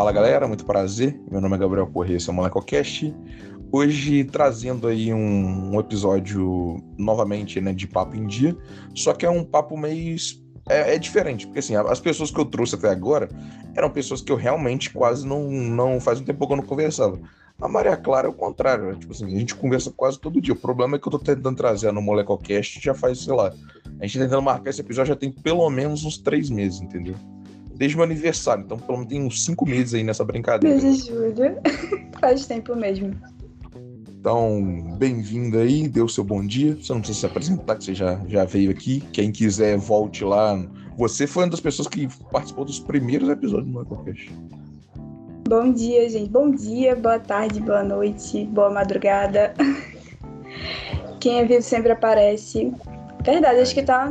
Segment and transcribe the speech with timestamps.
[0.00, 1.20] Fala galera, muito prazer.
[1.30, 3.14] Meu nome é Gabriel Corrêa, esse é o MolecoCast.
[3.70, 8.56] Hoje trazendo aí um, um, episódio novamente né, de Papo em Dia,
[8.94, 10.16] só que é um papo meio.
[10.70, 13.28] É, é, diferente, porque assim, as pessoas que eu trouxe até agora
[13.76, 15.50] eram pessoas que eu realmente quase não.
[15.50, 17.20] não faz um tempo que eu não conversava.
[17.60, 18.96] A Maria Clara é o contrário, né?
[18.98, 20.54] tipo assim, a gente conversa quase todo dia.
[20.54, 23.52] O problema é que eu tô tentando trazer no MolecoCast já faz, sei lá.
[24.00, 27.16] A gente tá tentando marcar esse episódio já tem pelo menos uns três meses, entendeu?
[27.80, 28.62] Desde meu aniversário.
[28.62, 30.78] Então, pelo menos tem uns cinco meses aí nessa brincadeira.
[30.78, 31.56] Desde julho.
[32.20, 33.10] Faz tempo mesmo.
[34.20, 36.76] Então, bem-vindo aí, dê o seu bom dia.
[36.76, 39.00] Você não precisa se apresentar, que você já, já veio aqui.
[39.14, 40.62] Quem quiser, volte lá.
[40.98, 44.30] Você foi uma das pessoas que participou dos primeiros episódios do Michaelcast.
[45.48, 46.28] Bom dia, gente.
[46.28, 49.54] Bom dia, boa tarde, boa noite, boa madrugada.
[51.18, 52.74] Quem é vivo sempre aparece.
[53.24, 54.06] Verdade, acho que tá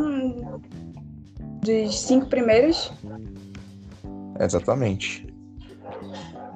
[1.62, 2.92] dos cinco primeiros.
[4.40, 5.28] Exatamente.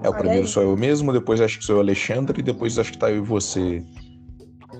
[0.03, 2.91] É, o primeiro sou eu mesmo, depois acho que sou o Alexandre, e depois acho
[2.91, 3.83] que tá eu e você.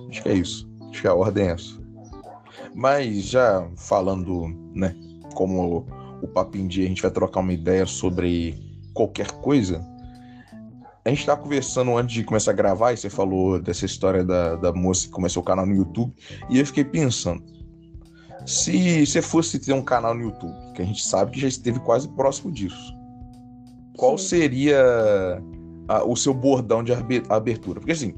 [0.10, 0.70] Acho que é isso.
[0.90, 1.82] Acho que a ordem é essa.
[2.76, 4.96] Mas já falando, né,
[5.34, 5.86] como
[6.22, 8.56] o Papo em Dia, a gente vai trocar uma ideia sobre
[8.94, 9.86] qualquer coisa.
[11.06, 14.56] A gente tá conversando antes de começar a gravar, e você falou dessa história da,
[14.56, 16.14] da moça que começou o canal no YouTube,
[16.50, 17.44] e eu fiquei pensando,
[18.46, 21.80] se você fosse ter um canal no YouTube, que a gente sabe que já esteve
[21.80, 22.94] quase próximo disso,
[23.98, 24.28] qual Sim.
[24.28, 25.42] seria
[25.88, 26.92] a, o seu bordão de
[27.30, 27.80] abertura?
[27.80, 28.16] Porque assim,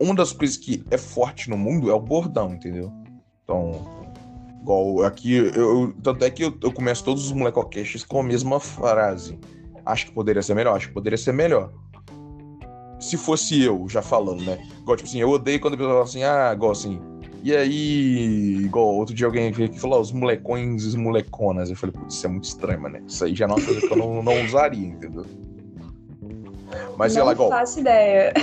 [0.00, 2.92] uma das coisas que é forte no mundo é o bordão, entendeu?
[3.42, 3.72] Então,
[4.60, 8.58] igual aqui, eu, tanto é que eu, eu começo todos os molecocasts com a mesma
[8.58, 9.38] frase.
[9.84, 11.72] Acho que poderia ser melhor, acho que poderia ser melhor.
[13.00, 14.58] Se fosse eu já falando, né?
[14.80, 17.00] Igual, tipo assim, eu odeio quando a pessoa fala assim, ah, igual assim,
[17.42, 21.70] e aí, igual outro dia alguém veio aqui e falou, os molecões e os moleconas.
[21.70, 23.02] Eu falei, putz, isso é muito estranho, né?
[23.06, 25.24] Isso aí já é uma coisa que eu não, não usaria, entendeu?
[26.96, 27.50] Mas sei lá, igual.
[27.50, 28.34] Não faço ideia.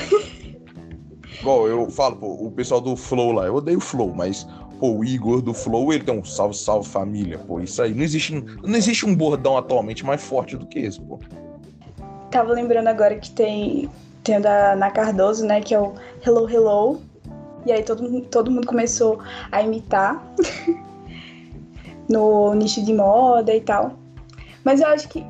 [1.39, 4.47] Igual, eu falo, pô, o pessoal do Flow lá, eu odeio o Flow, mas,
[4.79, 7.93] pô, o Igor do Flow, ele tem um salve, salve família, pô, isso aí.
[7.93, 8.33] Não existe,
[8.63, 11.19] não existe um bordão atualmente mais forte do que esse, pô.
[12.31, 13.89] Tava lembrando agora que tem,
[14.23, 15.93] tem o da Ana Cardoso, né, que é o
[16.25, 17.01] Hello Hello,
[17.65, 19.19] e aí todo, todo mundo começou
[19.51, 20.23] a imitar
[22.09, 23.93] no nicho de moda e tal.
[24.63, 25.25] Mas eu acho que,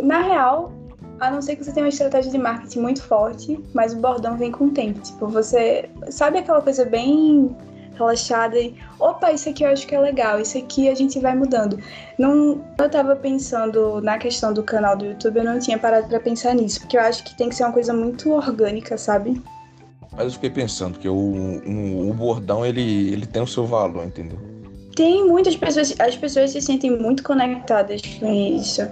[0.00, 0.72] na real,
[1.20, 4.36] a não ser que você tenha uma estratégia de marketing muito forte, mas o bordão
[4.36, 5.00] vem com o tempo.
[5.00, 7.56] Tipo, você sabe aquela coisa bem
[7.94, 11.34] relaxada e opa, isso aqui eu acho que é legal, isso aqui a gente vai
[11.34, 11.78] mudando.
[12.18, 16.18] Não, eu tava pensando na questão do canal do YouTube, eu não tinha parado para
[16.18, 19.40] pensar nisso, porque eu acho que tem que ser uma coisa muito orgânica, sabe?
[20.12, 24.04] Mas eu fiquei pensando que o, o, o bordão ele, ele tem o seu valor,
[24.04, 24.38] entendeu?
[24.94, 28.82] Tem muitas pessoas, as pessoas se sentem muito conectadas com isso.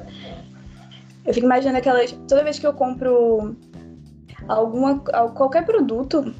[1.26, 2.12] Eu fico imaginando aquelas.
[2.26, 3.54] Toda vez que eu compro
[4.48, 4.98] alguma,
[5.34, 6.34] qualquer produto,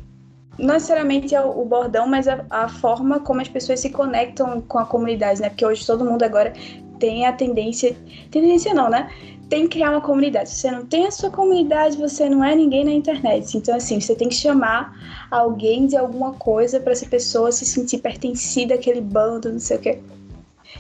[0.59, 4.79] não necessariamente é o bordão, mas a, a, forma como as pessoas se conectam com
[4.79, 5.51] a comunidade, né?
[5.51, 6.53] Porque hoje todo mundo agora
[7.01, 7.97] tem a tendência.
[8.31, 9.11] Tendência não, né?
[9.51, 10.49] tem que criar uma comunidade.
[10.49, 13.59] Se você não tem a sua comunidade, você não é ninguém na internet.
[13.59, 14.97] Então, assim, você tem que chamar
[15.29, 19.81] alguém de alguma coisa para essa pessoa se sentir pertencida àquele bando, não sei o
[19.81, 19.99] quê.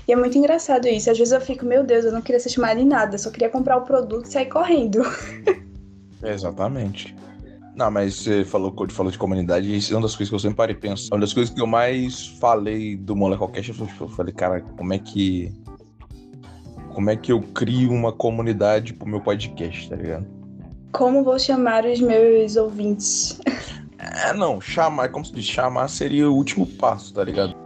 [0.07, 1.11] E é muito engraçado isso.
[1.11, 3.51] Às vezes eu fico, meu Deus, eu não queria ser chamada de nada, só queria
[3.51, 5.03] comprar o produto e sair correndo.
[6.23, 7.15] Exatamente.
[7.75, 10.57] Não, mas você falou, falou de comunidade, isso é uma das coisas que eu sempre
[10.57, 11.15] parei pensando.
[11.15, 15.53] Uma das coisas que eu mais falei do Molecocast, eu falei, cara, como é que
[17.01, 20.27] como é que eu crio uma comunidade pro meu podcast, tá ligado?
[20.93, 23.41] Como vou chamar os meus ouvintes?
[23.99, 27.57] É, não, chamar, como se diz, chamar seria o último passo, tá ligado?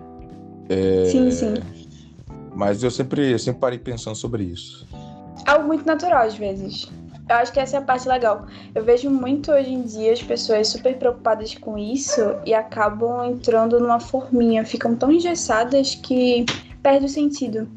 [0.68, 1.06] É...
[1.06, 1.54] Sim, sim.
[2.54, 4.86] Mas eu sempre, eu sempre parei pensando sobre isso.
[5.44, 6.88] Algo muito natural, às vezes.
[7.28, 8.46] Eu acho que essa é a parte legal.
[8.72, 13.80] Eu vejo muito hoje em dia as pessoas super preocupadas com isso e acabam entrando
[13.80, 16.46] numa forminha, ficam tão engessadas que
[16.84, 17.68] perde o sentido.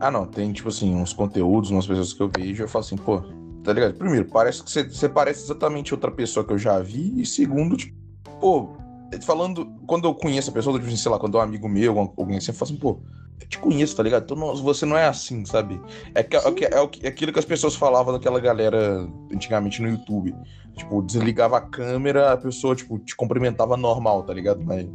[0.00, 2.96] Ah, não, tem, tipo assim, uns conteúdos, umas pessoas que eu vejo, eu falo assim,
[2.96, 3.20] pô,
[3.64, 3.94] tá ligado?
[3.94, 7.96] Primeiro, parece que você parece exatamente outra pessoa que eu já vi, e segundo, tipo,
[8.40, 8.76] pô,
[9.22, 12.38] falando, quando eu conheço a pessoa, tipo, sei lá, quando é um amigo meu, alguém
[12.38, 13.00] assim, eu falo assim, pô,
[13.40, 14.34] eu te conheço, tá ligado?
[14.34, 15.80] Não, você não é assim, sabe?
[16.14, 20.34] É, que, é, é, é, aquilo que as pessoas falavam daquela galera antigamente no YouTube.
[20.76, 24.64] Tipo, desligava a câmera, a pessoa, tipo, te cumprimentava normal, tá ligado?
[24.64, 24.86] Mas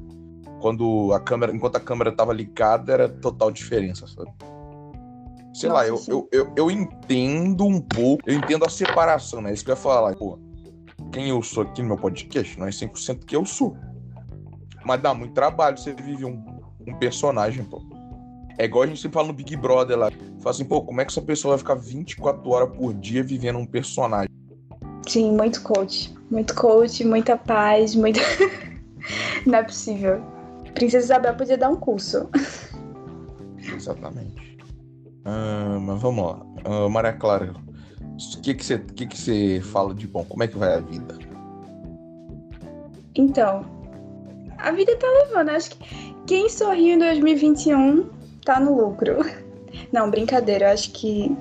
[0.60, 4.32] quando a câmera, enquanto a câmera tava ligada, era total diferença, sabe?
[5.54, 9.54] Sei Nossa, lá, eu, eu, eu, eu, entendo um pouco, eu entendo a separação, né?
[9.54, 10.16] Isso que eu ia falar.
[10.16, 10.40] Pô,
[11.12, 13.78] quem eu sou aqui no meu podcast não é 100% que eu sou.
[14.84, 16.44] Mas dá muito trabalho você viver um,
[16.88, 17.82] um personagem, pô.
[18.58, 20.12] É igual a gente sempre fala no Big Brother lá.
[20.40, 23.60] Fala assim, pô, como é que essa pessoa vai ficar 24 horas por dia vivendo
[23.60, 24.30] um personagem?
[25.08, 26.14] Sim, muito coach.
[26.32, 28.20] Muito coach, muita paz, muito.
[29.46, 30.22] Não é possível.
[30.74, 32.30] Princesa Isabel podia dar um curso.
[33.58, 34.53] Exatamente.
[35.26, 36.46] Ah, mas vamos lá.
[36.66, 40.24] Ah, Maria Clara, o que que você que que você fala de bom?
[40.26, 41.18] Como é que vai a vida?
[43.16, 43.66] Então,
[44.58, 45.50] a vida tá levando.
[45.50, 48.10] Acho que quem sorriu em 2021
[48.44, 49.20] tá no lucro.
[49.92, 50.72] Não, brincadeira.
[50.72, 51.36] Acho que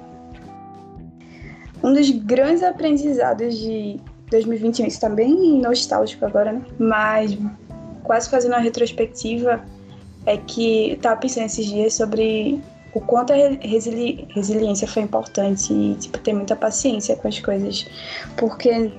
[1.82, 4.00] um dos grandes aprendizados de
[4.30, 6.62] 2021, isso tá bem nostálgico agora, né?
[6.78, 7.36] Mas
[8.04, 9.64] quase fazendo uma retrospectiva,
[10.26, 12.60] é que eu tava pensando esses dias sobre
[12.94, 17.86] o quanto a resili resiliência foi importante e, tipo, ter muita paciência com as coisas.
[18.36, 18.92] Porque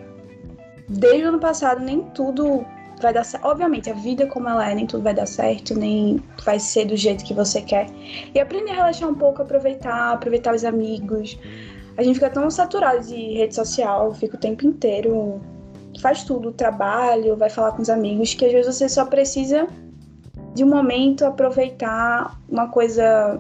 [0.89, 2.65] desde o ano passado nem tudo
[3.01, 3.45] vai dar certo.
[3.45, 6.97] Obviamente, a vida como ela é, nem tudo vai dar certo, nem vai ser do
[6.97, 7.87] jeito que você quer.
[8.33, 11.37] E aprender a relaxar um pouco, aproveitar, aproveitar os amigos.
[11.97, 15.39] A gente fica tão saturado de rede social, fica o tempo inteiro,
[16.01, 19.67] faz tudo, trabalho, vai falar com os amigos, que às vezes você só precisa
[20.55, 23.39] de um momento aproveitar uma coisa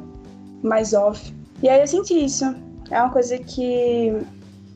[0.63, 1.33] mais off.
[1.61, 2.45] E aí eu senti isso.
[2.89, 4.11] É uma coisa que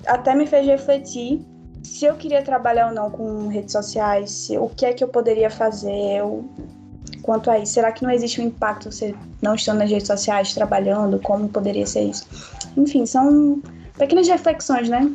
[0.06, 1.46] até me fez refletir
[1.84, 5.08] se eu queria trabalhar ou não com redes sociais, se, o que é que eu
[5.08, 6.46] poderia fazer, eu,
[7.22, 7.74] quanto a isso.
[7.74, 11.88] Será que não existe um impacto você não estando nas redes sociais, trabalhando, como poderia
[11.88, 12.28] ser isso?
[12.76, 13.62] Enfim, são
[13.98, 15.14] pequenas reflexões, né?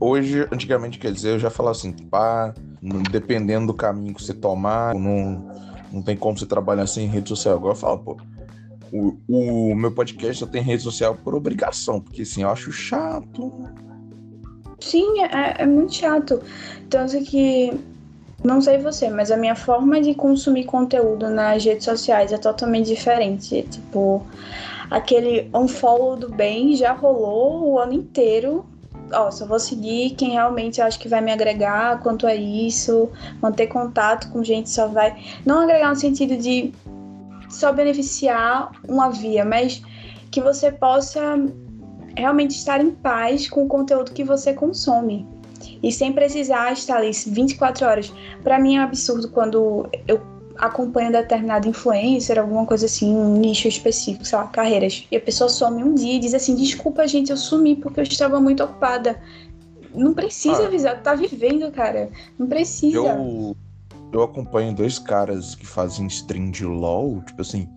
[0.00, 2.52] Hoje, antigamente, quer dizer, eu já falava assim, pá,
[3.10, 5.50] dependendo do caminho que você tomar, não,
[5.92, 7.54] não tem como você trabalhar sem rede social.
[7.54, 8.16] Agora eu falo, pô,
[8.92, 13.52] o, o meu podcast só tem rede social por obrigação, porque assim, eu acho chato.
[14.80, 16.40] Sim, é, é muito chato.
[16.88, 17.72] Tanto que,
[18.44, 22.86] não sei você, mas a minha forma de consumir conteúdo nas redes sociais é totalmente
[22.86, 23.62] diferente.
[23.70, 24.24] Tipo,
[24.90, 28.64] aquele unfollow do bem já rolou o ano inteiro.
[29.12, 33.08] Ó, só vou seguir quem realmente acho que vai me agregar quanto a isso,
[33.40, 35.16] manter contato com gente só vai.
[35.44, 36.72] Não agregar no sentido de
[37.48, 39.82] só beneficiar uma via, mas
[40.30, 41.20] que você possa
[42.16, 45.26] realmente estar em paz com o conteúdo que você consome.
[45.82, 48.12] E sem precisar estar ali 24 horas.
[48.42, 50.20] Para mim é um absurdo quando eu
[50.58, 55.06] acompanho determinado influencer, alguma coisa assim, um nicho específico, sei lá, carreiras.
[55.10, 58.04] E a pessoa some um dia e diz assim: desculpa, gente, eu sumi porque eu
[58.04, 59.20] estava muito ocupada.
[59.94, 62.10] Não precisa ah, avisar, tá vivendo, cara.
[62.38, 62.98] Não precisa.
[62.98, 63.56] Eu,
[64.12, 67.68] eu acompanho dois caras que fazem stream de LOL, tipo assim,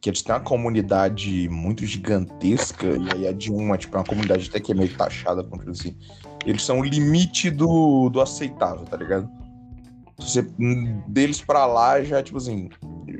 [0.00, 4.06] que eles têm uma comunidade muito gigantesca, e aí a de uma, tipo, é uma
[4.06, 5.96] comunidade até que é meio taxada, como assim.
[6.44, 9.30] Eles são o limite do, do aceitável, tá ligado?
[10.18, 10.42] Você,
[11.08, 12.68] deles pra lá já, tipo assim,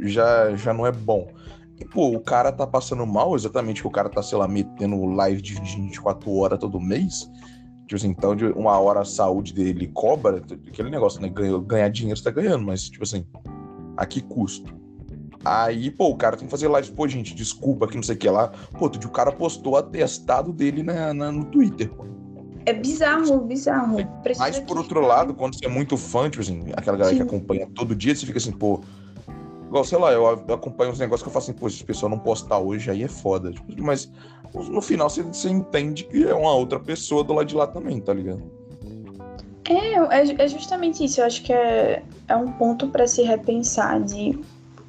[0.03, 1.27] já, já não é bom.
[1.81, 5.05] E, pô, o cara tá passando mal, exatamente que o cara tá, sei lá, metendo
[5.07, 7.29] live de 24 horas todo mês.
[7.87, 11.29] Tipo assim, então, de uma hora a saúde dele cobra, aquele negócio, né?
[11.29, 13.27] Ganhar, dinheiro você tá ganhando, mas, tipo assim,
[13.97, 14.75] a que custo?
[15.45, 18.19] Aí, pô, o cara tem que fazer live, pô, gente, desculpa que não sei o
[18.19, 18.49] que lá.
[18.79, 22.07] Pô, o cara postou atestado dele na, na no Twitter, pô.
[22.67, 23.99] É bizarro, bizarro.
[24.23, 27.23] Precisa Mas por outro lado, quando você é muito fã, tipo assim, aquela galera Sim.
[27.23, 28.81] que acompanha todo dia, você fica assim, pô.
[29.75, 32.09] Igual, sei lá, eu acompanho uns negócios que eu faço assim, pô, se a pessoa
[32.09, 33.51] não postar hoje, aí é foda.
[33.51, 34.09] Tipo, mas
[34.55, 38.01] no final você, você entende que é uma outra pessoa do lado de lá também,
[38.01, 38.41] tá ligado?
[39.69, 41.21] É, é, é justamente isso.
[41.21, 44.39] Eu acho que é, é um ponto para se repensar de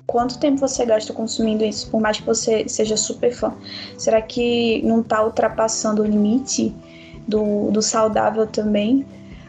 [0.05, 3.55] quanto tempo você gasta consumindo isso, por mais que você seja super fã.
[3.97, 6.71] Será que não tá ultrapassando o limite?
[7.27, 9.05] do, do saudável também.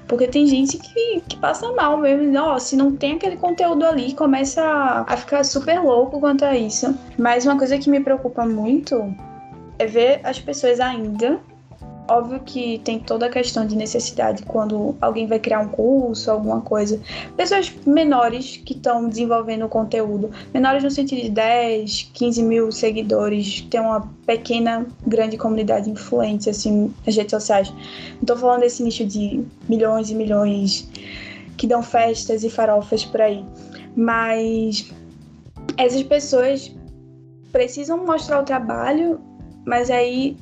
[0.08, 2.36] Porque tem gente que, que passa mal mesmo.
[2.38, 4.62] Ó, se não tem aquele conteúdo ali, começa
[5.06, 6.96] a ficar super louco quanto a isso.
[7.18, 9.14] Mas uma coisa que me preocupa muito
[9.78, 11.40] é ver as pessoas ainda
[12.08, 16.60] Óbvio que tem toda a questão de necessidade quando alguém vai criar um curso, alguma
[16.60, 17.00] coisa.
[17.36, 23.80] Pessoas menores que estão desenvolvendo conteúdo, menores no sentido de 10, 15 mil seguidores, tem
[23.80, 27.72] uma pequena, grande comunidade influente assim nas redes sociais.
[28.18, 30.88] Não tô falando desse nicho de milhões e milhões
[31.56, 33.44] que dão festas e farofas por aí.
[33.96, 34.92] Mas
[35.76, 36.72] essas pessoas
[37.50, 39.20] precisam mostrar o trabalho,
[39.64, 40.36] mas aí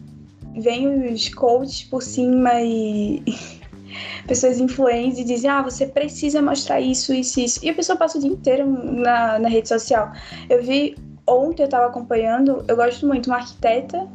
[0.57, 3.23] vem os coaches por cima e
[4.27, 7.65] pessoas influentes e dizem, ah, você precisa mostrar isso, isso, isso.
[7.65, 10.13] E a pessoa passa o dia inteiro na, na rede social.
[10.49, 10.97] Eu vi
[11.27, 14.09] ontem, eu estava acompanhando, eu gosto muito, uma arquiteta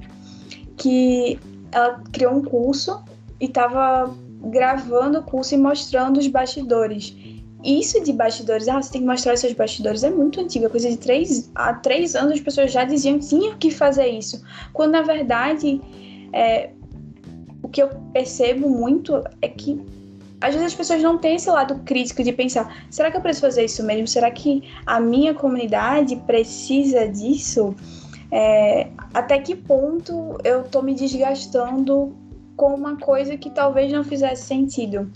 [0.77, 1.39] que
[1.71, 3.03] ela criou um curso
[3.39, 7.15] e estava gravando o curso e mostrando os bastidores.
[7.63, 10.89] isso de bastidores, ah, você tem que mostrar os seus bastidores, é muito antiga, coisa
[10.89, 14.41] de três, há três anos as pessoas já diziam que tinha que fazer isso.
[14.71, 15.81] Quando na verdade,
[16.33, 16.71] é,
[17.61, 19.81] o que eu percebo muito é que
[20.41, 23.45] às vezes as pessoas não têm esse lado crítico de pensar: será que eu preciso
[23.45, 24.07] fazer isso mesmo?
[24.07, 27.75] Será que a minha comunidade precisa disso?
[28.31, 32.15] É, até que ponto eu tô me desgastando
[32.55, 35.11] com uma coisa que talvez não fizesse sentido?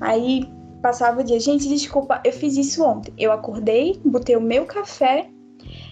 [0.00, 0.48] Aí
[0.82, 3.12] passava o dia, gente, desculpa, eu fiz isso ontem.
[3.18, 5.28] Eu acordei, botei o meu café,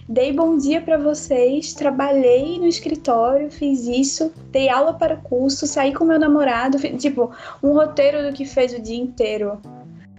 [0.07, 5.67] dei bom dia para vocês, trabalhei no escritório, fiz isso, dei aula para o curso,
[5.67, 7.29] saí com meu namorado, fiz, tipo,
[7.61, 9.59] um roteiro do que fez o dia inteiro.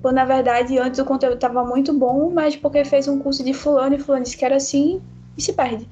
[0.02, 3.54] Quando na verdade antes o conteúdo estava muito bom, mas porque fez um curso de
[3.54, 5.00] fulano e fulano disse que era assim
[5.36, 5.88] e se perde.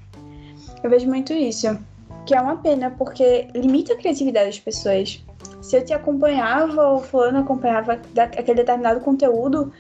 [0.82, 1.78] Eu vejo muito isso,
[2.26, 5.24] que é uma pena porque limita a criatividade das pessoas
[5.66, 9.72] se eu te acompanhava ou fulano acompanhava aquele determinado conteúdo,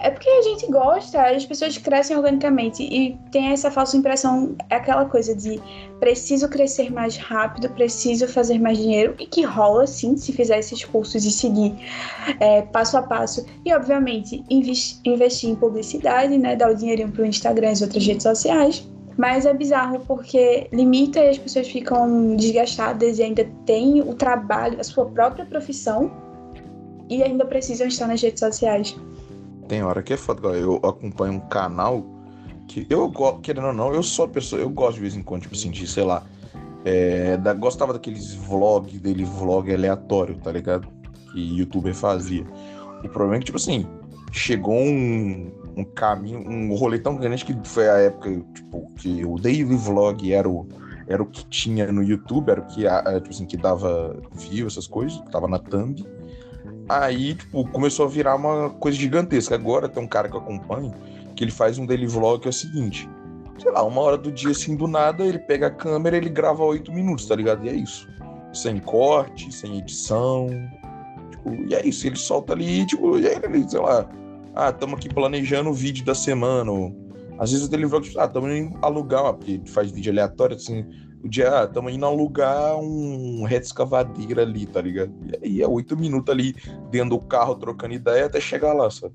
[0.00, 4.76] é porque a gente gosta, as pessoas crescem organicamente e tem essa falsa impressão, é
[4.76, 5.60] aquela coisa de
[5.98, 10.84] preciso crescer mais rápido, preciso fazer mais dinheiro, e que rola sim se fizer esses
[10.84, 11.74] cursos e seguir
[12.38, 13.44] é, passo a passo.
[13.64, 18.22] E obviamente investir em publicidade, né, dar o dinheirinho para o Instagram e outras redes
[18.22, 18.88] sociais.
[19.16, 24.80] Mas é bizarro porque limita e as pessoas ficam desgastadas e ainda tem o trabalho,
[24.80, 26.08] a sua própria profissão
[27.10, 28.96] e ainda precisam estar nas redes sociais.
[29.68, 32.04] Tem hora que é foda, eu acompanho um canal
[32.66, 35.22] que eu gosto, querendo ou não, eu sou a pessoa, eu gosto de vez em
[35.22, 36.22] quando, tipo assim, de, sei lá,
[36.84, 40.88] é, da, gostava daqueles vlogs dele, vlog aleatório, tá ligado?
[41.32, 42.46] Que youtuber fazia.
[43.04, 43.86] O problema é que, tipo assim,
[44.32, 49.36] chegou um, um caminho, um rolê tão grande que foi a época, tipo, que o
[49.36, 50.66] daily vlog era o,
[51.06, 54.86] era o que tinha no YouTube, era o que, tipo assim, que dava view, essas
[54.86, 56.06] coisas, que tava na thumb.
[56.88, 59.54] Aí, tipo, começou a virar uma coisa gigantesca.
[59.54, 60.92] Agora tem um cara que eu acompanho,
[61.36, 63.08] que ele faz um daily vlog que é o seguinte,
[63.58, 66.64] sei lá, uma hora do dia, assim, do nada, ele pega a câmera ele grava
[66.64, 67.64] oito minutos, tá ligado?
[67.66, 68.08] E é isso.
[68.52, 70.48] Sem corte, sem edição.
[71.30, 72.06] Tipo, e é isso.
[72.06, 74.08] Ele solta ali, tipo, e aí ele, sei lá,
[74.54, 76.70] ah, estamos aqui planejando o vídeo da semana.
[76.70, 76.94] Ou,
[77.38, 80.86] às vezes o delivery, tipo, ah, estamos indo alugar, porque faz vídeo aleatório, assim,
[81.22, 85.12] o dia, ah, estamos indo alugar um reto escavadeira ali, tá ligado?
[85.42, 86.54] E aí é oito minutos ali
[86.90, 89.14] dentro do carro trocando ideia até chegar lá, sabe?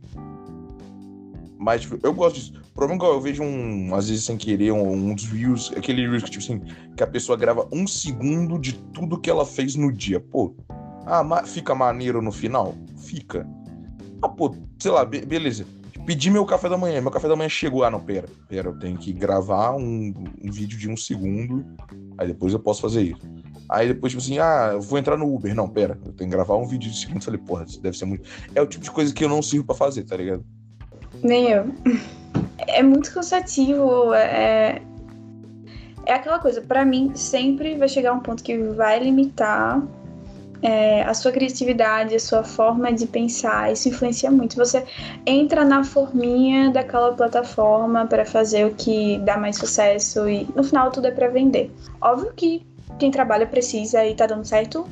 [1.58, 2.54] Mas tipo, eu gosto disso.
[2.72, 6.06] O problema é que eu vejo um, às vezes sem querer, um, dos views, aquele
[6.06, 6.62] reels que, tipo assim,
[6.98, 10.20] que a pessoa grava um segundo de tudo que ela fez no dia.
[10.20, 10.54] Pô,
[11.06, 12.76] ah, fica maneiro no final?
[12.98, 13.48] Fica.
[14.22, 15.66] Ah, pô, sei lá, be beleza.
[16.06, 17.84] Pedi meu café da manhã, meu café da manhã chegou.
[17.84, 21.66] Ah, não, pera, pera, eu tenho que gravar um, um vídeo de um segundo,
[22.18, 23.22] aí depois eu posso fazer isso.
[23.70, 25.56] Aí depois, tipo assim, ah, eu vou entrar no Uber.
[25.56, 27.24] Não, pera, eu tenho que gravar um vídeo de segundo.
[27.24, 28.28] Falei, porra, isso deve ser muito.
[28.54, 30.44] É o tipo de coisa que eu não sirvo pra fazer, tá ligado?
[31.24, 31.74] Nem eu.
[32.58, 34.82] É muito cansativo, é.
[36.06, 39.82] É aquela coisa, para mim, sempre vai chegar um ponto que vai limitar
[40.64, 44.56] é, a sua criatividade, a sua forma de pensar, isso influencia muito.
[44.56, 44.84] Você
[45.26, 50.90] entra na forminha daquela plataforma para fazer o que dá mais sucesso e no final
[50.90, 51.70] tudo é para vender.
[52.00, 52.66] Óbvio que
[52.98, 54.88] quem trabalha precisa e tá dando certo,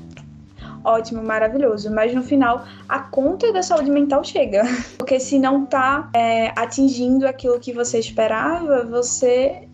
[0.83, 1.89] ótimo, maravilhoso.
[1.89, 4.63] Mas no final, a conta da saúde mental chega.
[4.97, 9.67] Porque se não tá é, atingindo aquilo que você esperava, você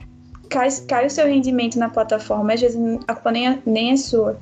[0.50, 2.54] cai, cai o seu rendimento na plataforma.
[2.54, 4.38] Às vezes a culpa nem é, nem é sua.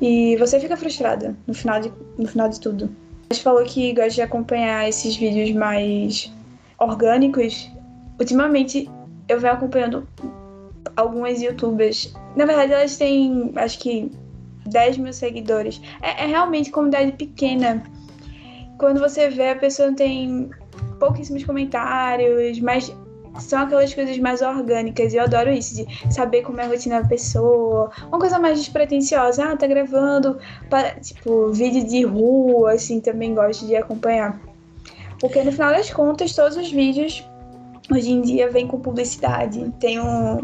[0.00, 2.90] E você fica frustrada no final de, no final de tudo.
[3.28, 6.32] A gente falou que gosta de acompanhar esses vídeos mais
[6.78, 7.70] orgânicos.
[8.18, 8.88] Ultimamente
[9.28, 10.06] eu venho acompanhando
[10.96, 12.14] algumas youtubers.
[12.36, 14.10] Na verdade, elas têm acho que
[14.66, 15.80] 10 mil seguidores.
[16.02, 17.82] É, é realmente comunidade pequena.
[18.78, 20.50] Quando você vê, a pessoa tem
[21.00, 22.94] pouquíssimos comentários, mas
[23.38, 27.02] são aquelas coisas mais orgânicas e eu adoro isso, de saber como é a rotina
[27.02, 27.90] da pessoa.
[28.08, 30.38] Uma coisa mais despretensiosa, ah, tá gravando,
[31.02, 34.40] tipo, vídeo de rua, assim, também gosto de acompanhar.
[35.20, 37.24] Porque no final das contas, todos os vídeos
[37.92, 40.40] hoje em dia vêm com publicidade, tem um.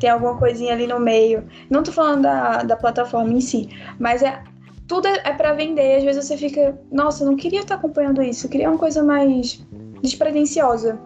[0.00, 1.46] Tem alguma coisinha ali no meio.
[1.70, 3.68] Não tô falando da, da plataforma em si,
[3.98, 4.42] mas é
[4.88, 5.98] tudo é, é para vender.
[5.98, 9.64] Às vezes você fica, nossa, não queria estar acompanhando isso, eu queria uma coisa mais
[10.02, 10.98] despretensiosa.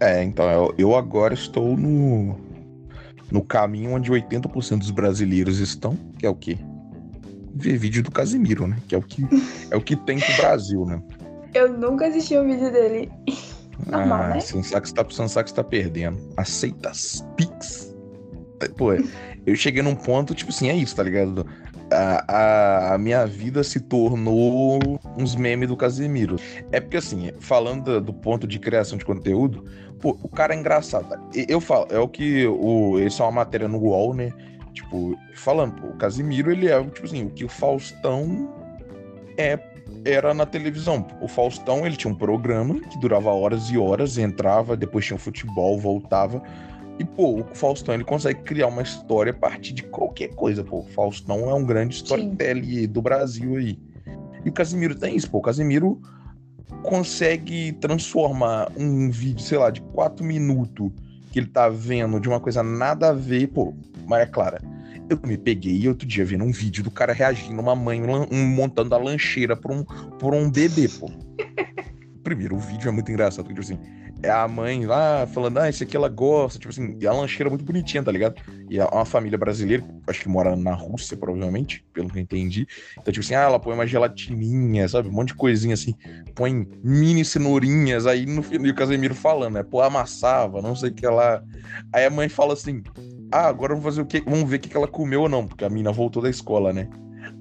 [0.00, 2.38] É, então, eu, eu agora estou no,
[3.30, 6.58] no caminho onde 80% dos brasileiros estão, que é o quê?
[7.54, 8.76] Ver vídeo do Casimiro, né?
[8.88, 9.24] Que é o que,
[9.70, 11.00] é o que tem pro Brasil, né?
[11.54, 13.10] Eu nunca assisti um vídeo dele.
[13.86, 14.40] Normal, ah, né?
[14.40, 16.18] Sansax tá, Sansax tá perdendo.
[16.36, 17.94] Aceita as Pix.
[18.76, 18.92] Pô,
[19.46, 21.46] eu cheguei num ponto, tipo assim, é isso, tá ligado?
[21.94, 24.78] A, a, minha vida se tornou
[25.16, 26.36] uns memes do Casemiro.
[26.72, 29.64] É porque, assim, falando do ponto de criação de conteúdo,
[30.00, 31.06] pô, o cara é engraçado.
[31.48, 32.46] Eu falo, é o que.
[32.46, 34.32] O, esse é uma matéria no UOL, né?
[34.72, 38.52] Tipo, falando, pô, o Casimiro, ele é, tipo assim, o que o Faustão
[39.38, 39.58] é
[40.04, 41.06] era na televisão.
[41.20, 45.20] O Faustão, ele tinha um programa que durava horas e horas, entrava, depois tinha um
[45.20, 46.42] futebol, voltava.
[46.98, 50.78] E, pô, o Faustão, ele consegue criar uma história a partir de qualquer coisa, pô.
[50.78, 53.78] O Faustão é um grande storyteller do Brasil aí.
[54.44, 55.38] E o Casimiro tem isso, pô.
[55.38, 56.00] O Casimiro
[56.82, 60.92] consegue transformar um vídeo, sei lá, de quatro minutos
[61.32, 63.74] que ele tá vendo de uma coisa nada a ver, pô,
[64.06, 64.60] Maria Clara.
[65.08, 68.94] Eu me peguei outro dia vendo um vídeo do cara reagindo, uma mãe um, montando
[68.94, 71.10] a lancheira por um, por um bebê, pô.
[72.22, 75.68] Primeiro, o vídeo é muito engraçado, porque, tipo assim, é a mãe lá falando, ah,
[75.68, 78.40] esse aqui ela gosta, tipo assim, e a lancheira é muito bonitinha, tá ligado?
[78.70, 82.66] E é uma família brasileira, acho que mora na Rússia, provavelmente, pelo que eu entendi.
[82.92, 85.08] Então, tipo assim, ah, ela põe uma gelatininha, sabe?
[85.08, 85.94] Um monte de coisinha assim,
[86.34, 89.62] põe mini cenourinhas, aí no final, o Casemiro falando, né?
[89.62, 91.42] Pô, amassava, não sei o que lá.
[91.92, 92.82] Aí a mãe fala assim,
[93.32, 94.22] ah, agora vamos fazer o quê?
[94.24, 96.88] Vamos ver o que ela comeu ou não, porque a mina voltou da escola, né?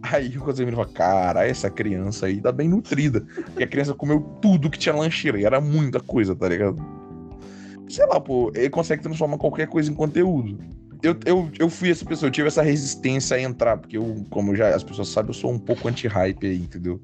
[0.03, 3.21] Aí o Casemiro fala, cara, essa criança aí tá bem nutrida.
[3.21, 6.75] Porque a criança comeu tudo que tinha lancheira, e era muita coisa, tá ligado?
[7.87, 10.57] Sei lá, pô, ele consegue transformar qualquer coisa em conteúdo.
[11.01, 14.55] Eu, eu, eu fui essa pessoa, eu tive essa resistência a entrar, porque eu, como
[14.55, 17.01] já as pessoas sabem, eu sou um pouco anti-hype aí, entendeu?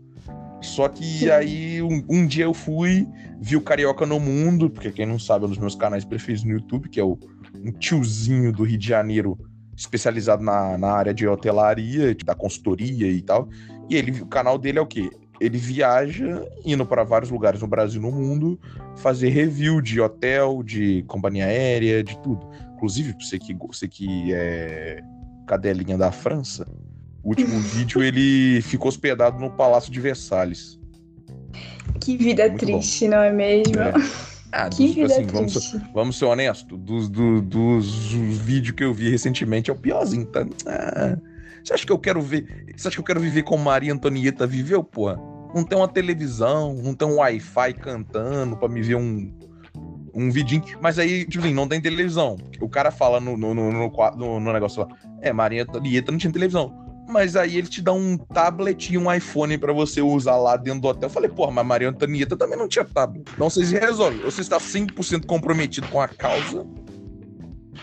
[0.62, 3.08] Só que aí um, um, dia eu fui,
[3.39, 6.44] vi o Carioca no Mundo, porque quem não sabe é um dos meus canais preferidos
[6.44, 7.18] no YouTube, que é o
[7.63, 9.38] um tiozinho do Rio de Janeiro
[9.80, 13.48] especializado na, na área de hotelaria, da consultoria e tal.
[13.90, 15.10] E ele, o canal dele é o quê?
[15.40, 18.60] Ele viaja indo para vários lugares no Brasil e no mundo
[18.98, 22.46] fazer review de hotel, de companhia aérea, de tudo.
[22.74, 25.02] Inclusive, você que, você que é
[25.48, 26.68] cadelinha da França,
[27.24, 30.78] o último vídeo ele ficou hospedado no Palácio de Versalhes.
[32.02, 33.12] Que vida Muito triste, bom.
[33.12, 33.80] não é mesmo?
[33.80, 34.29] É.
[34.51, 38.84] Ah, que dos, vida assim, vamos, ser, vamos ser honestos, dos, do, dos vídeos que
[38.84, 40.46] eu vi recentemente é o piorzinho, tá?
[40.65, 41.18] Ah,
[41.63, 42.65] você acha que eu quero ver.
[42.75, 45.19] Você acha que eu quero viver como Maria Antonieta viveu, porra?
[45.54, 49.32] Não tem uma televisão, não tem um Wi-Fi cantando pra me ver um,
[50.13, 50.63] um vidinho.
[50.82, 52.38] Mas aí, tipo assim, não tem televisão.
[52.60, 54.88] O cara fala no, no, no, no, no negócio lá.
[55.21, 59.12] É, Maria Antonieta não tinha televisão mas aí ele te dá um tablet e um
[59.12, 61.10] iPhone para você usar lá dentro do hotel.
[61.10, 63.26] Eu falei, porra, mas Maria Antonieta também não tinha tablet.
[63.34, 64.24] Então vocês resolvem.
[64.24, 66.60] Ou você está 100% comprometido com a causa,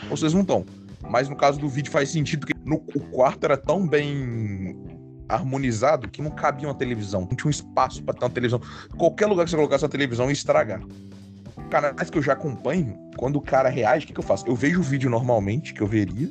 [0.09, 0.65] ou vocês não estão.
[1.11, 4.77] Mas no caso do vídeo faz sentido, porque no, o quarto era tão bem
[5.29, 7.23] harmonizado que não cabia uma televisão.
[7.23, 8.61] Não tinha um espaço para ter uma televisão.
[8.97, 10.81] Qualquer lugar que você colocasse uma televisão ia estragar.
[11.69, 14.47] Canais que eu já acompanho, quando o cara reage, o que, que eu faço?
[14.47, 16.31] Eu vejo o vídeo normalmente, que eu veria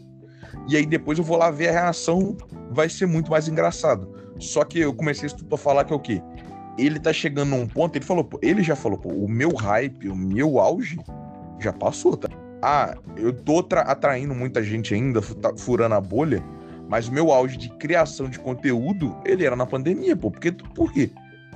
[0.68, 2.36] e aí depois eu vou lá ver a reação,
[2.72, 4.10] vai ser muito mais engraçado.
[4.40, 6.22] Só que eu comecei a falar que é o quê?
[6.78, 10.16] Ele tá chegando num ponto, ele falou, ele já falou, pô, o meu hype, o
[10.16, 10.98] meu auge
[11.60, 12.28] já passou, tá?
[12.62, 16.44] Ah, eu tô atraindo muita gente ainda, tá furando a bolha,
[16.90, 20.30] mas o meu auge de criação de conteúdo, ele era na pandemia, pô.
[20.30, 21.10] Porque, por quê?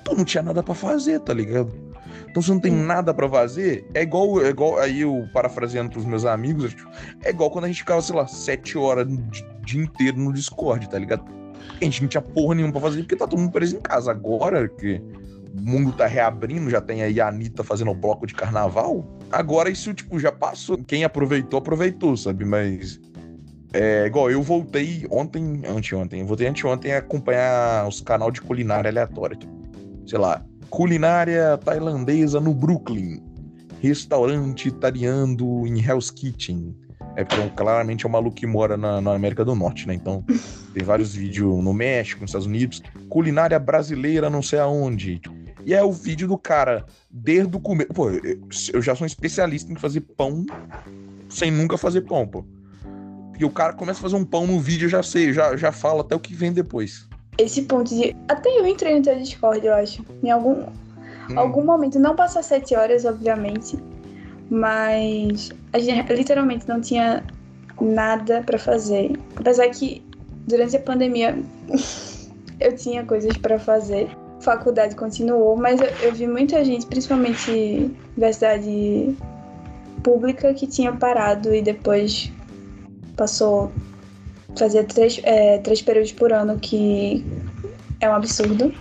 [0.03, 1.71] Tu não tinha nada para fazer, tá ligado?
[2.29, 6.05] Então você não tem nada para fazer, é igual, é igual aí eu parafraseando pros
[6.05, 6.75] meus amigos,
[7.23, 10.89] é igual quando a gente ficava, sei lá, sete horas o dia inteiro no Discord,
[10.89, 11.23] tá ligado?
[11.81, 14.11] A gente não tinha porra nenhuma pra fazer porque tá todo mundo preso em casa.
[14.11, 15.01] Agora que
[15.57, 19.05] o mundo tá reabrindo, já tem aí a Anitta fazendo o bloco de carnaval.
[19.31, 20.77] Agora isso, tipo, já passou.
[20.77, 22.45] Quem aproveitou, aproveitou, sabe?
[22.45, 22.99] Mas.
[23.71, 28.89] É igual, eu voltei ontem, anteontem, eu voltei anteontem a acompanhar os canal de culinária
[28.89, 29.37] aleatória.
[30.07, 33.21] Sei lá, Culinária tailandesa no Brooklyn.
[33.81, 36.75] Restaurante italiano em Hell's Kitchen.
[37.15, 39.95] É porque é claramente é um maluco que mora na, na América do Norte, né?
[39.95, 40.23] Então
[40.73, 42.83] tem vários vídeos no México, nos Estados Unidos.
[43.09, 45.19] Culinária brasileira, não sei aonde.
[45.65, 47.91] E é o vídeo do cara, desde o começo.
[47.93, 50.45] Pô, eu já sou um especialista em fazer pão
[51.27, 52.45] sem nunca fazer pão, pô.
[53.39, 55.71] E o cara começa a fazer um pão no vídeo, eu já sei, já, já
[55.71, 57.08] fala até o que vem depois
[57.39, 58.15] esse ponto de.
[58.27, 60.05] Até eu entrei no teu Discord, eu acho.
[60.21, 61.39] Em algum, hum.
[61.39, 61.97] algum momento.
[61.97, 63.77] Não passou sete horas, obviamente.
[64.49, 67.23] Mas a gente literalmente não tinha
[67.79, 69.13] nada para fazer.
[69.35, 70.03] Apesar que
[70.47, 71.37] durante a pandemia
[72.59, 74.09] eu tinha coisas para fazer.
[74.41, 79.17] Faculdade continuou, mas eu, eu, vi muita gente, principalmente universidade
[80.01, 82.31] pública, que tinha parado e depois
[83.17, 83.69] passou
[84.57, 87.25] fazia três, é, três períodos por ano, que
[87.99, 88.73] é um absurdo,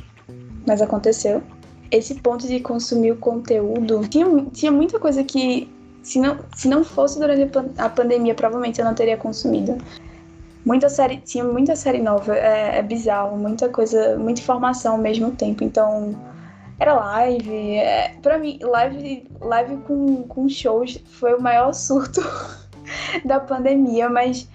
[0.66, 1.42] mas aconteceu.
[1.90, 6.84] Esse ponto de consumir o conteúdo, tinha, tinha muita coisa que, se não, se não
[6.84, 9.78] fosse durante a pandemia, provavelmente eu não teria consumido.
[10.64, 15.30] muita série, tinha muita série nova, é, é bizarro, muita coisa, muita informação ao mesmo
[15.32, 15.64] tempo.
[15.64, 16.14] Então,
[16.78, 17.76] era live.
[17.76, 22.20] É, pra mim, live, live com, com shows foi o maior surto
[23.24, 24.48] da pandemia, mas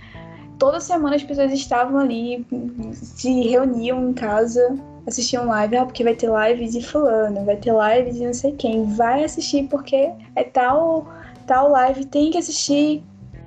[0.58, 2.46] toda semana as pessoas estavam ali,
[2.94, 7.74] se reuniam em casa, assistiam live, ah, porque vai ter lives de fulano, vai ter
[7.74, 11.08] lives de não sei quem, vai assistir porque é tal,
[11.46, 13.04] tal live, tem que assistir.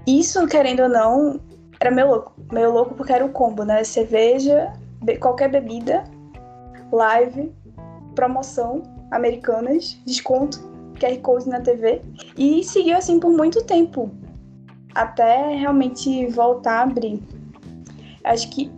[0.06, 1.40] Isso, querendo ou não,
[1.80, 2.32] era meio louco.
[2.52, 3.82] Meio louco porque era o combo, né?
[3.82, 4.72] Cerveja,
[5.20, 6.04] qualquer bebida,
[6.92, 7.52] live,
[8.14, 10.60] promoção, americanas, desconto,
[11.00, 12.02] QR Code na TV.
[12.36, 14.10] E seguiu assim por muito tempo.
[14.96, 17.22] Até realmente voltar a abrir.
[18.24, 18.70] Acho que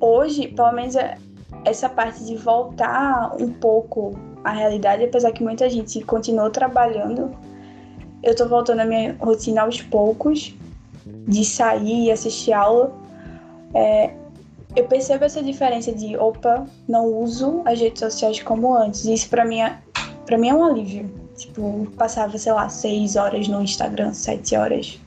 [0.00, 1.18] hoje, pelo menos é,
[1.64, 7.30] essa parte de voltar um pouco à realidade, apesar que muita gente continuou trabalhando,
[8.22, 10.54] eu tô voltando à minha rotina aos poucos,
[11.04, 12.90] de sair e assistir aula.
[13.74, 14.14] É,
[14.74, 19.04] eu percebo essa diferença de, opa, não uso as redes sociais como antes.
[19.04, 19.76] Isso para mim, é,
[20.24, 21.10] pra mim é um alívio.
[21.36, 24.98] Tipo, passava, sei lá, seis horas no Instagram, sete horas.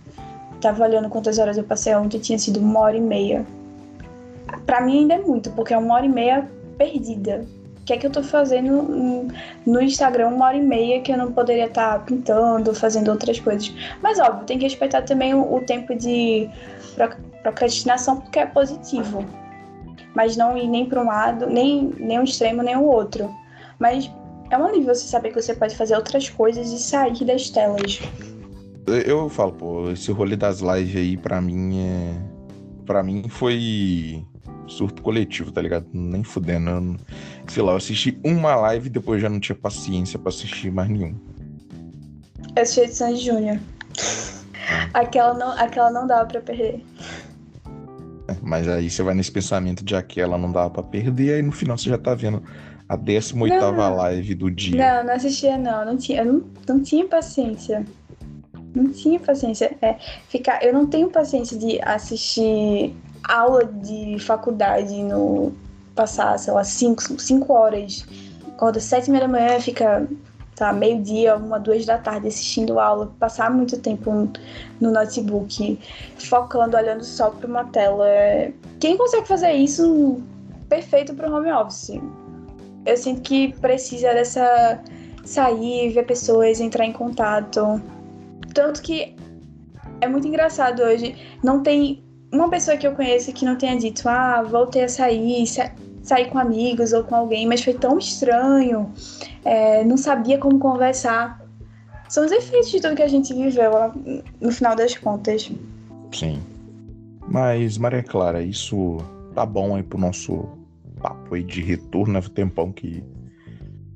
[0.66, 3.46] Tava olhando quantas horas eu passei ontem, tinha sido uma hora e meia.
[4.66, 7.46] Pra mim ainda é muito, porque é uma hora e meia perdida.
[7.82, 9.30] O que é que eu tô fazendo
[9.64, 13.40] no Instagram uma hora e meia que eu não poderia estar tá pintando, fazendo outras
[13.40, 13.72] coisas?
[14.02, 16.50] Mas óbvio, tem que respeitar também o, tempo de
[17.44, 19.24] procrastinação, porque é positivo
[20.16, 23.30] mas não ir nem para um lado, nem, nem um extremo, nem o outro.
[23.78, 24.10] Mas
[24.50, 28.00] é um alívio você saber que você pode fazer outras coisas e sair das telas.
[28.88, 32.36] Eu falo, pô, esse rolê das lives aí, pra mim, é.
[32.86, 34.24] Pra mim foi
[34.68, 35.88] surto coletivo, tá ligado?
[35.92, 36.70] Nem fudendo.
[36.70, 36.98] Eu,
[37.48, 40.90] sei lá, eu assisti uma live e depois já não tinha paciência para assistir mais
[40.90, 41.16] nenhum.
[42.56, 43.56] Eu assisti a de Sandy Júnior.
[43.58, 44.90] É.
[44.94, 46.84] Aquela não, aquela não dava pra perder.
[48.42, 51.78] Mas aí você vai nesse pensamento de aquela não dava pra perder, aí no final
[51.78, 52.42] você já tá vendo
[52.88, 53.54] a 18
[53.96, 54.78] live do dia.
[54.78, 57.86] Não, não assistia não, não tinha, eu não, não tinha paciência.
[58.76, 59.76] Não tinha paciência.
[59.82, 59.96] É,
[60.28, 65.54] ficar, eu não tenho paciência de assistir aula de faculdade no
[65.96, 68.06] passar, sei lá, 5 horas.
[68.50, 70.08] Acorda sete e meia da manhã fica
[70.56, 74.30] tá, meio-dia, uma, duas da tarde assistindo aula, passar muito tempo
[74.80, 75.80] no notebook,
[76.18, 78.06] focando, olhando só para uma tela.
[78.80, 80.22] Quem consegue fazer isso,
[80.70, 82.00] perfeito para o home office.
[82.86, 84.80] Eu sinto que precisa dessa
[85.26, 87.82] sair, ver pessoas, entrar em contato.
[88.56, 89.14] Tanto que
[90.00, 91.16] é muito engraçado hoje.
[91.44, 95.46] Não tem uma pessoa que eu conheço que não tenha dito, ah, voltei a sair,
[96.02, 98.92] sair com amigos ou com alguém, mas foi tão estranho,
[99.44, 101.44] é, não sabia como conversar.
[102.08, 103.72] São os efeitos de tudo que a gente viveu
[104.40, 105.52] no final das contas.
[106.14, 106.42] Sim.
[107.28, 108.98] Mas, Maria Clara, isso
[109.34, 110.48] tá bom aí pro nosso
[111.02, 112.22] papo aí de retorno, né?
[112.34, 113.04] Tempão que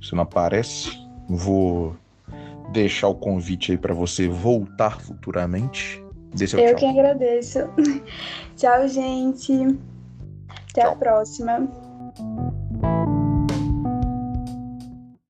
[0.02, 0.92] você não aparece.
[1.30, 1.96] Vou
[2.72, 6.04] deixar o convite aí para você voltar futuramente.
[6.58, 7.60] Eu que agradeço.
[8.56, 9.54] tchau, gente.
[10.72, 10.92] Até tchau.
[10.92, 11.68] a próxima.